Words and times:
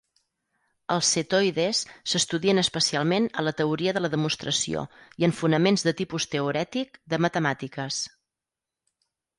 Els 0.93 1.09
setoides 1.15 1.81
s'estudien 2.13 2.61
especialment 2.61 3.29
a 3.41 3.45
la 3.49 3.53
teoria 3.61 3.93
de 3.99 4.03
la 4.05 4.11
demostració 4.15 4.87
i 5.23 5.29
en 5.29 5.37
fonaments 5.43 5.87
de 5.91 5.95
tipus 6.03 6.29
teorètic 6.35 7.01
de 7.15 7.23
matemàtiques. 7.29 8.03